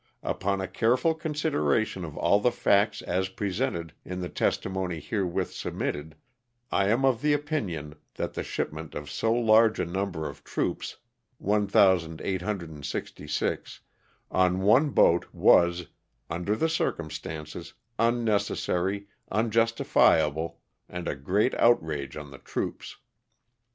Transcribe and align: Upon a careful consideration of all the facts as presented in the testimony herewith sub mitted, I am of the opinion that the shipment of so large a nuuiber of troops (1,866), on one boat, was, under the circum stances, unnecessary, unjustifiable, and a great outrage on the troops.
Upon 0.23 0.59
a 0.59 0.67
careful 0.67 1.13
consideration 1.13 2.03
of 2.03 2.17
all 2.17 2.39
the 2.39 2.51
facts 2.51 3.03
as 3.03 3.29
presented 3.29 3.93
in 4.03 4.19
the 4.19 4.29
testimony 4.29 4.99
herewith 4.99 5.51
sub 5.53 5.75
mitted, 5.75 6.15
I 6.71 6.87
am 6.87 7.05
of 7.05 7.21
the 7.21 7.33
opinion 7.33 7.93
that 8.15 8.33
the 8.33 8.41
shipment 8.41 8.95
of 8.95 9.11
so 9.11 9.31
large 9.31 9.79
a 9.79 9.85
nuuiber 9.85 10.27
of 10.27 10.43
troops 10.43 10.97
(1,866), 11.37 13.81
on 14.31 14.61
one 14.61 14.89
boat, 14.89 15.27
was, 15.31 15.85
under 16.31 16.55
the 16.55 16.67
circum 16.67 17.11
stances, 17.11 17.75
unnecessary, 17.99 19.07
unjustifiable, 19.31 20.57
and 20.89 21.07
a 21.07 21.13
great 21.15 21.53
outrage 21.59 22.17
on 22.17 22.31
the 22.31 22.39
troops. 22.39 22.97